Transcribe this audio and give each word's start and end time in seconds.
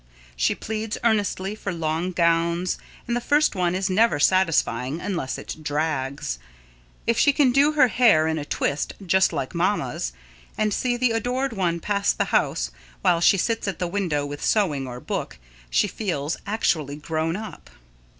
She 0.35 0.55
pleads 0.55 0.97
earnestly 1.03 1.53
for 1.53 1.71
long 1.71 2.11
gowns, 2.11 2.79
and 3.07 3.15
the 3.15 3.21
first 3.21 3.53
one 3.53 3.75
is 3.75 3.87
never 3.87 4.19
satisfying 4.19 4.99
unless 4.99 5.37
it 5.37 5.57
drags. 5.61 6.39
If 7.05 7.19
she 7.19 7.31
can 7.31 7.51
do 7.51 7.73
her 7.73 7.87
hair 7.87 8.25
in 8.25 8.39
a 8.39 8.43
twist 8.45 8.93
"just 9.05 9.31
like 9.31 9.53
mamma's," 9.53 10.11
and 10.57 10.73
see 10.73 10.97
the 10.97 11.11
adored 11.11 11.53
one 11.53 11.79
pass 11.79 12.13
the 12.13 12.25
house, 12.33 12.71
while 13.03 13.21
she 13.21 13.37
sits 13.37 13.67
at 13.67 13.77
the 13.77 13.85
window 13.87 14.25
with 14.25 14.43
sewing 14.43 14.87
or 14.87 14.99
book, 14.99 15.37
she 15.69 15.87
feels 15.87 16.35
actually 16.47 16.95
"grown 16.95 17.35
up." 17.35 17.69